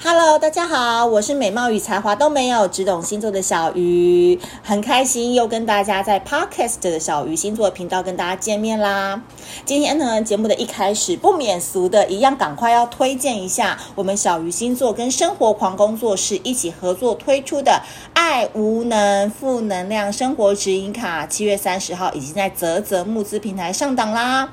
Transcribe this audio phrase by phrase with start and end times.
[0.00, 9.22] Hello，大家好，我是美貌与才华都没有，只懂星座的小鱼，很开心又跟大家在 Podcast 的小鱼星座频道跟大家见面啦。
[9.64, 17.82] 今天呢，节目的一开始不免俗的一样，赶快要推荐一下我们小鱼星座跟生活狂工作室一起合作推出的
[18.14, 24.48] 爱无能负能量生活指引卡，七月三十号已经在泽泽募资平台上档啦。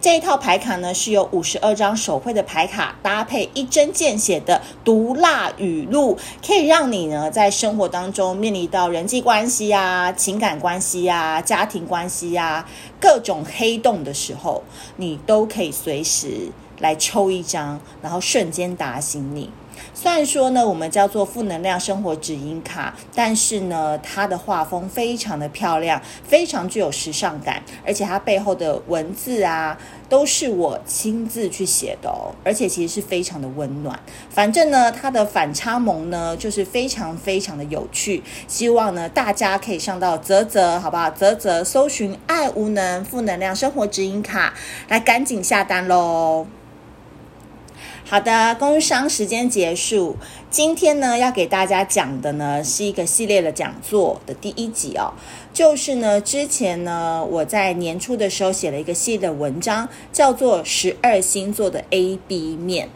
[0.00, 4.62] 这一套牌卡呢，是由五十二张手绘的牌卡搭配一针见血的。
[4.86, 6.16] 毒辣语录
[6.46, 12.64] 可以让你呢，在生活当中面临到人际关系啊、情感关系啊、家庭关系啊
[13.00, 14.62] 各种黑洞的时候，
[14.96, 19.50] 你都可以随时来抽一张，然后瞬间打醒你。
[19.94, 33.98] 虽然说呢，我们叫做负能量生活指引卡，但是呢，它的画风非常的漂亮，非常具有时尚感，而且它背后的文字啊，都是我亲自去写的哦，而且其实是非常的温暖。
[34.30, 38.22] 反正呢，它的反差萌呢，就是非常非常的有趣。
[38.46, 41.10] 希望呢，大家可以上到啧啧，好不好？
[41.10, 44.54] 啧啧搜寻“爱无能负能量生活指引卡”，
[44.88, 46.46] 来赶紧下单喽。
[48.08, 50.14] 好的，工商时间结束。
[50.48, 55.12] 今天呢，要给大家讲的呢，是一个系列的讲座的第一集哦。
[55.52, 62.86] 就是呢，之前呢，我在年初的时候写了一个系列的文章，叫做《十二星座的 A B 面》。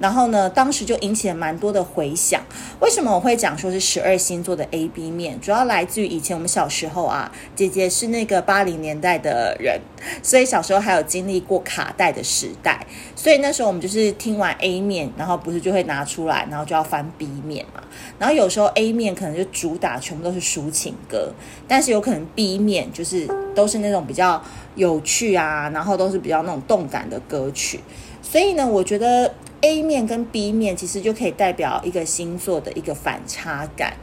[0.00, 2.40] 然后呢，当时就引起了蛮多的回响。
[2.80, 5.40] 为什么我会讲说是十二星座的 A B 面？
[5.40, 9.80] 主要来自于以前我们小时候啊，姐姐是那个八零年代的人，
[10.22, 12.86] 所以小时候还有经历过卡带的时代。
[13.16, 17.82] 所以那时候我们就是听完 A 面，然后不是就会拿出来，然后就要翻 B 面嘛。
[18.18, 21.32] 然后有时候 A 面可能就主打全部都是抒情歌，
[21.66, 24.40] 但是有可能 B 面就是都是那种比较
[24.76, 27.80] 有趣啊，然后都是比较那种动感的歌曲。
[28.22, 29.34] 所以呢，我觉得。
[29.60, 33.94] A 面跟 B 面其实就可以代表一个星座的一个反差感。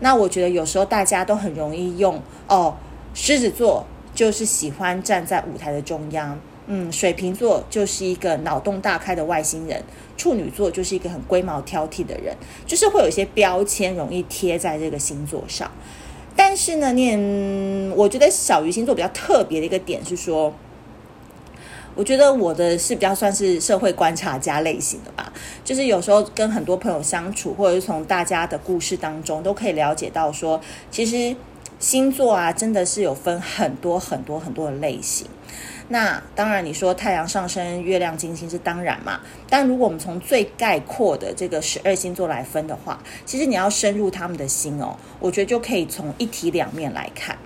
[0.00, 2.74] 那我觉得有时候大家都很容易用哦，
[3.14, 9.82] 狮子座就是喜欢站在舞台的中央，嗯，水瓶座就是一个脑洞大开的外星人，
[10.16, 15.70] 处女座就是一个很龟毛挑剔的人，就是会有一些标签容易贴在这个星座上。
[16.34, 17.18] 但是呢，念
[17.96, 20.52] 我觉得小鱼星座比较特别的一个点是说。
[21.96, 25.32] 我觉得我的是比较算是社会观察家类型的吧，
[25.64, 31.34] 就是有时候跟很多朋友相处，或者是从大家的故事当中，都可以了解到说，其实
[31.80, 35.26] 星座啊，真的是有分很多很多很多的类型。
[35.88, 47.38] 那当然，你说太阳上升、月亮、金星是当然嘛，但如果我们从最概括的这个十二星座来分的话，其实你要深入他们的心哦，我觉得就可以从一体两面来看。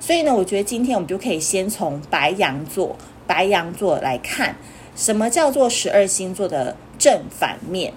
[0.00, 2.96] 所以呢，我觉得今天我们就可以先从白羊座。
[3.28, 4.56] 白羊座来看，
[4.96, 7.92] 什么叫做十二星座的正反面？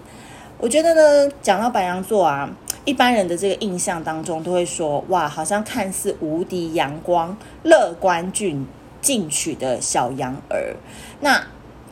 [0.59, 2.47] 我觉得呢，讲到白羊座啊，
[2.85, 8.67] 一般人的这个印象当中都会说，哇，好像看似无敌阳光、乐观、进
[9.01, 10.75] 进取的小羊儿。
[11.21, 11.41] 那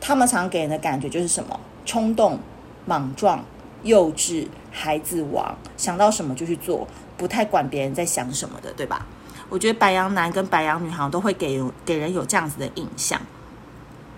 [0.00, 1.58] 他们常给人的感觉就是什么？
[1.84, 2.38] 冲动、
[2.84, 3.44] 莽撞、
[3.82, 6.86] 幼稚、孩子王，想到什么就去做，
[7.16, 9.06] 不太管别人在想什么的，对吧？
[9.50, 13.20] 我觉得白羊男跟白羊女好像都会给给人有这样子的印象。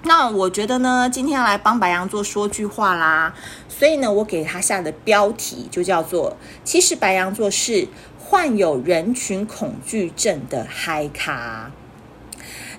[0.04, 3.32] 那我觉得呢，今天要来帮白羊座说句话啦。
[3.69, 7.88] 所以呢，我给他下的标题就叫做“其实白羊座是
[8.19, 11.70] 患有人群恐惧症的嗨咖”。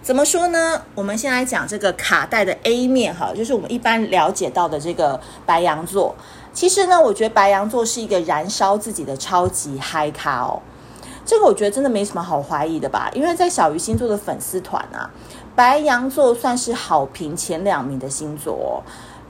[0.04, 0.84] 怎么说呢？
[0.96, 6.14] 我们先来讲这个卡带的 A 面哈，就是我们一般了解到的这个白羊座。
[6.52, 10.62] 其实呢，我觉得白羊座是一个燃烧自己的超级嗨咖哦。
[11.26, 15.10] 这个我觉得真的没什么好怀疑的吧，因为在小鱼星座的粉丝团啊，
[15.56, 18.84] 白羊座算是好评前两名的星座哦。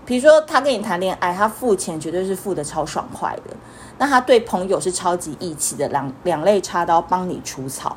[0.05, 3.55] 比如说他跟你谈恋爱，他付钱绝对是付得超爽快的。
[3.99, 7.95] 那他对朋友是超级义气的，两两肋插刀帮你除草。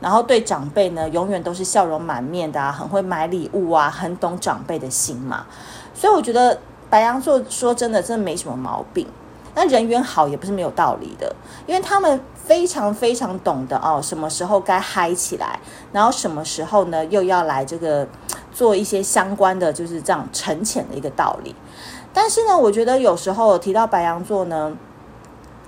[0.00, 5.46] 然后对长辈呢，永远都是笑容满面的啊，很会买礼物啊，很懂长辈的心嘛。
[5.94, 6.58] 所以我觉得
[6.90, 9.06] 白羊座说真的，真的没什么毛病。
[9.56, 11.34] 那人缘好也不是没有道理的，
[11.66, 15.58] 因为他们非常非常懂得哦，什么时候该嗨起来，
[15.92, 18.06] 然后什么时候呢又要来这个
[18.52, 21.54] 做一些相关的，就是这样沉潜的一个道理。
[22.12, 24.76] 但是呢，我觉得有时候提到白羊座呢，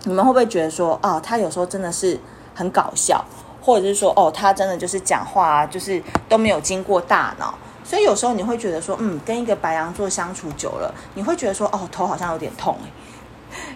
[0.04, 2.20] 你们会不会觉得说，哦，他有时候真的是
[2.54, 3.24] 很搞笑，
[3.62, 12.92] 或者是说，哦，他真的就是讲话啊，就是都没有经过大脑，所以有时候你会觉得说，嗯，跟一个白羊座相处久了，你会觉得说，哦，头好像有点痛欸。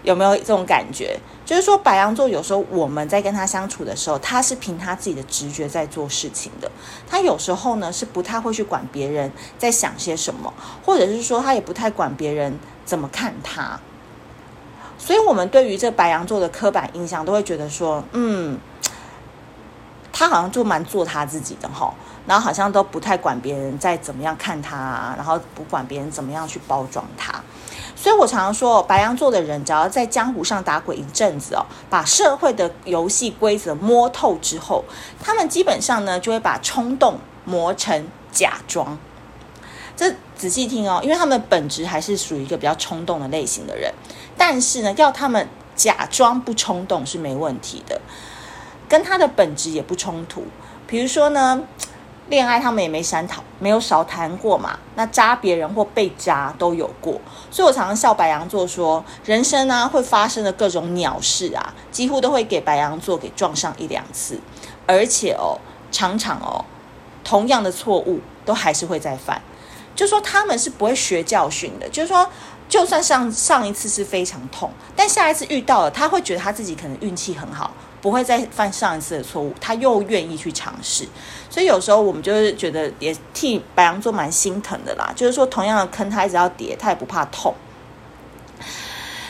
[0.02, 1.18] 有没有这种感觉？
[1.44, 6.70] 就是说，白羊座有时候我们在跟他相处的时候，他是凭他自己的直觉在做事情的。
[7.08, 10.52] 他有时候呢是不太会去管别人在想些什么，
[10.84, 13.78] 或者是说他也不太管别人怎么看他。
[14.98, 18.56] 所以我们对于这白羊座的刻板印象，都会觉得说，嗯，
[20.22, 21.92] 他好像就蛮做他自己的哈，
[22.26, 27.34] 然后好像都不太管别人在怎么样看他，然后不管别人怎么样去包装他。
[27.96, 34.84] 所以我常常说，白羊座的人只要在江湖上打滚一阵子哦，把社会的游戏规则摸透之后，
[35.20, 38.96] 他们基本上呢就会把冲动磨成假装。
[39.96, 43.92] 这仔细听哦，因为他们本质还是属于一个比较冲动的类型的人，
[44.36, 48.00] 但是呢，要他们假装不冲动是没问题的，
[48.92, 50.44] 跟他的本质也不冲突。
[50.86, 51.62] 比如说呢。
[52.28, 54.78] 恋爱他们也没少谈，没有少谈过嘛。
[54.94, 64.40] 那渣别人或被渣都有过，所以我常常笑白羊座说，人生呢、啊、会发生的各种鸟事啊，几乎都会给白羊座给撞上一两次，
[64.86, 65.58] 而且哦，
[65.90, 66.64] 常常哦，
[67.22, 69.42] 同样的错误都还是会再犯。
[69.94, 72.26] 就说他们是不会学教训的，就是说，
[72.66, 77.72] 就算上上一次是非常痛，但下一次遇到了，他会觉得他自己可能运气很好。
[78.02, 81.08] 不会再犯上一次的错误，他又愿意去尝试，
[81.48, 85.12] 所以有时候我们就是觉得也替白羊座蛮心疼的啦。
[85.14, 87.54] 就是说，同样的坑，他一直要跌，他也不怕痛。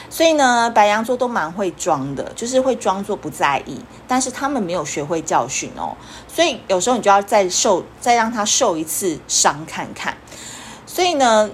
[0.09, 3.79] 所以呢，白羊座都蛮会装的，就是会装作不在意，
[4.09, 5.97] 但是他们没有学会教训哦。
[6.27, 10.17] 所以有时候你就要再受，再让他受一次伤看看。
[10.87, 11.51] 所以呢，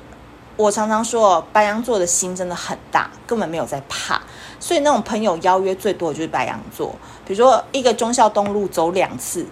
[0.59, 4.21] 我常常说，白羊座的心真的很大，根本没有在怕。
[4.59, 6.93] 所以那种朋友邀约最多的就是白羊座，
[7.25, 9.47] 比如说一个忠孝东路走两次，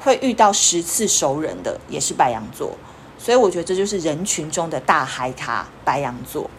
[0.00, 2.72] 会遇到十次熟人的也是白羊座，
[3.16, 6.50] 所以我觉得这就是人群中的大嗨咖白羊座。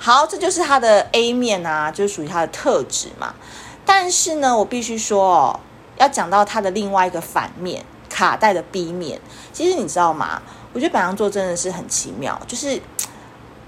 [0.00, 3.34] 好，这就是他的 A 面啊，就是属于他的特质嘛。
[3.86, 5.60] 但是呢，我必须说哦，
[5.96, 9.20] 要讲到他的另外一个反面卡带的 B 面，
[9.52, 10.42] 其实你知道吗？
[10.72, 12.80] 我觉得白羊座真的是很奇妙，就是。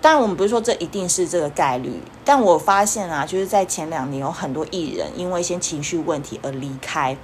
[0.00, 7.16] 当然，我们不是说这一定是这个概率，但我发现啊，就是在前两年有很多艺人因为一些情绪问题而离开。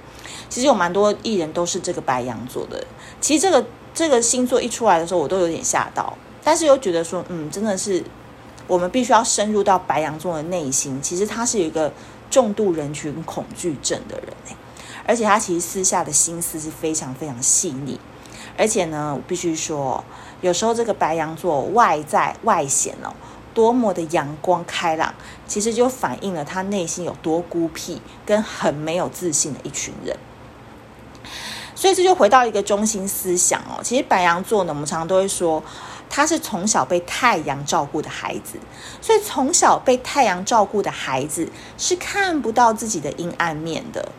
[0.47, 2.81] 其实有蛮多艺人都是这个白羊座的。
[3.19, 8.01] 其实这个这个星座一出来的时候，我都有点吓到，但是又觉得说，嗯，真的是
[8.65, 11.01] 我们必须要深入到白羊座的内心。
[11.01, 11.91] 其实他是有一个
[12.31, 14.33] 重度人群恐惧症的人，
[15.05, 17.99] 而且他其实私下的心思是非常非常细腻。
[18.59, 20.03] 而且呢，必须说。
[20.41, 23.11] 有时候这个白羊座外在外显哦，
[23.53, 25.13] 多么的阳光开朗，
[25.47, 30.15] 其实就反映了他内心有多孤僻，跟很没有自信的一群人。
[31.75, 35.61] 所以这就回到一个中心思想哦，其实白羊座呢，我们常常都会说
[36.09, 38.57] 他是从小被太阳照顾的孩子，
[39.01, 44.09] 所以从小被太阳照顾的孩子是看不到自己的阴暗面的。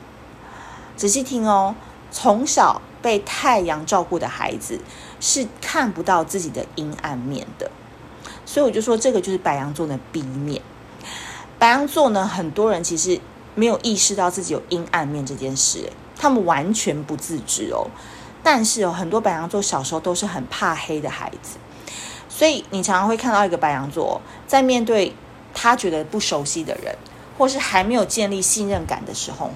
[0.97, 1.75] 仔细听哦，
[2.11, 4.81] 从小被太阳照顾的孩子。
[5.23, 7.71] 是看不到自己的阴暗面的，
[8.47, 10.63] 所以我就说这个就是白羊座的 B 面。
[11.59, 13.21] 白羊座呢，很多人其实
[13.55, 17.91] 没有意识到自己有阴暗面这件事，他们完全不自知哦。
[18.43, 21.59] 但是哦，很多白羊座小时候都是很怕黑的孩子，
[22.31, 25.15] 所以你常常会看到一个白羊座在面对
[25.53, 26.97] 他觉得不熟悉的人，
[27.41, 29.51] 或是还没有建立信任感的时候，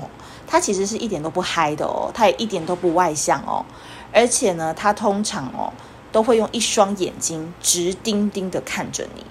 [0.46, 3.62] 他其实是一点都不嗨的哦，他也一点都不外向哦。
[4.10, 5.70] 而且呢，他通常哦
[6.10, 9.26] 都会用一双眼睛直盯盯的看着你。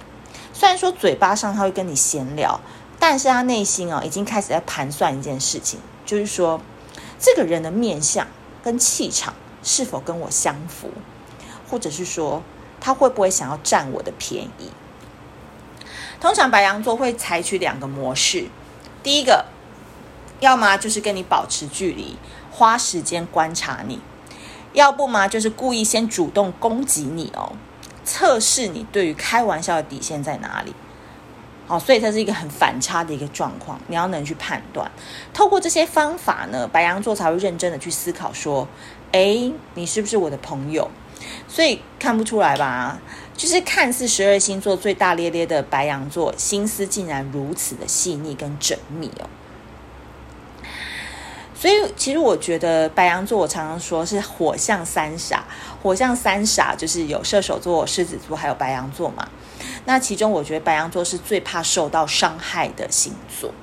[0.53, 2.59] 虽然说嘴巴上他会跟你闲聊，
[2.99, 6.61] 但是他内心哦已经开始在盘算一件事情，就是说
[7.17, 8.27] 这个人的面相
[8.63, 9.33] 跟气场
[9.63, 10.91] 是否跟我相符，
[11.67, 12.43] 或者是说
[12.79, 14.69] 他会不会想要占我的便宜。
[16.23, 18.45] 通常白羊座会采取两个模式，
[19.03, 19.43] 第一个，
[20.39, 22.15] 要么就是跟你保持距离，
[22.49, 23.99] 花时间观察你。
[24.71, 27.51] 要不嘛，就是故意先主动攻击你哦，
[28.05, 30.73] 测试你对于开玩笑的底线在哪里。
[31.67, 34.89] 好，所以它是一个很反差的一个状况，你要能去判断。
[35.33, 38.65] 透过这些方法呢，白羊座才会认真的去思考说，
[39.11, 40.89] 诶，你是不是我的朋友？
[41.47, 42.99] 所以看不出来吧？
[43.35, 49.29] 就是看似十二星座最大咧咧的白羊座，心思竟然如此的细腻跟缜密哦。
[51.55, 55.45] 所以，其实我觉得白羊座，我常常说是火象三傻。
[55.81, 59.27] 火象三傻就是有射手座、狮子座，还有白羊座嘛。
[59.85, 63.53] 那其中，我觉得白羊座是最怕受到伤害的星座，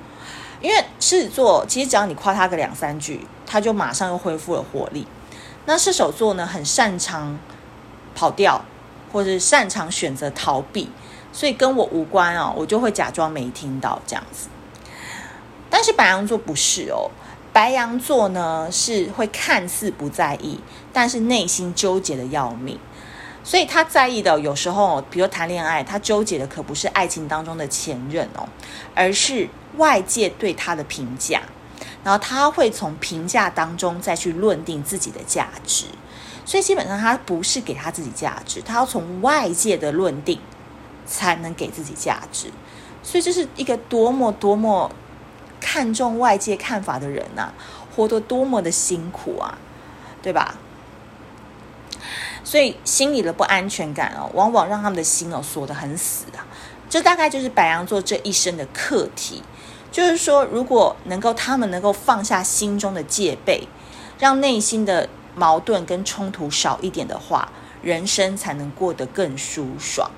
[0.61, 5.05] 因为狮子座其实只要你夸他个两三句，他就马上又恢复了活力。
[5.65, 7.37] 那射手座呢，很擅长
[8.15, 8.63] 跑掉，
[9.11, 10.89] 或者擅长选择逃避，
[11.31, 14.47] 所以跟我无关哦，我就会假装没听到这样子。
[15.69, 17.09] 但是白羊座不是哦。
[17.53, 20.57] 白羊座呢，是会看似不在意，
[20.93, 22.79] 但是内心纠结的要命。
[23.43, 28.47] 所以他在意的有时候，比如谈恋爱，他纠结的可不是爱情当中的前任哦，
[28.95, 31.41] 而是外界对他的评价，
[32.03, 35.85] 然后他会从评价当中再去论定自己的价值。
[36.45, 40.39] 所以基本上他不是给他自己价值，他要从外界的论定
[41.05, 42.51] 才能给自己价值。
[43.03, 44.91] 所以这是一个多么多么
[45.59, 47.53] 看重外界看法的人呐、
[47.95, 49.57] 活得多么的辛苦啊，
[50.21, 50.55] 对吧？
[52.43, 56.45] 所以心里的不安全感哦，往往让他们的心哦锁得很死啊。
[56.89, 59.41] 这大概就是白羊座这一生的课题，
[59.91, 63.67] 就是说，如果能够他们能够放下心中的戒备，
[64.17, 70.09] 让内心的矛盾跟冲突少一点的话，人生才能过得更舒爽。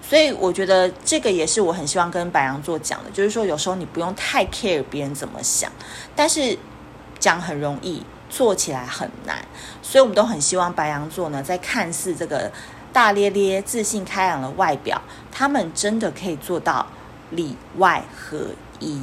[0.00, 5.72] 所以我觉得这个也是我很希望跟白羊座讲的，就是说有时候你不用太 care 别人怎么想，
[6.14, 6.58] 但是
[7.18, 8.04] 讲很容易。
[8.34, 9.36] 做起来很难，
[9.82, 12.50] 所以我们都很希望白羊座呢，在看似这个
[12.90, 14.98] 大咧咧、自信开朗的外表，
[15.30, 16.86] 他们真的可以做到
[17.28, 18.46] 里外合
[18.82, 19.00] 一。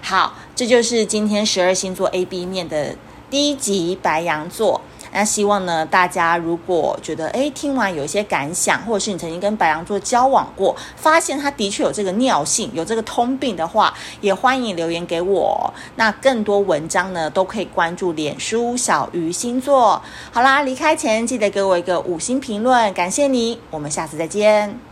[0.00, 2.96] 好，这就是今天十二星座 A B 面的
[3.28, 4.80] 第一集，白羊座。
[5.10, 15.72] 那希望呢，大家如果觉得诶听完有一些感想，或者是你曾经跟白羊座交往过，发现他的确有这个尿性，有这个通病的话，也欢迎留言给我。
[15.96, 20.00] 那更多文章呢，都可以关注脸书小鱼星座。
[20.30, 24.87] 好啦，离开前记得给我一个五星评论，感谢你，我们下次再见。